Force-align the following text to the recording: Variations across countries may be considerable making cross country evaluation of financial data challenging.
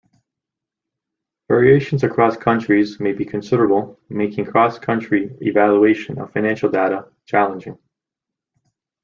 Variations 1.47 2.01
across 2.01 2.35
countries 2.35 2.99
may 2.99 3.11
be 3.11 3.23
considerable 3.23 3.99
making 4.09 4.45
cross 4.45 4.79
country 4.79 5.37
evaluation 5.41 6.17
of 6.17 6.33
financial 6.33 6.71
data 6.71 7.07
challenging. 7.25 7.77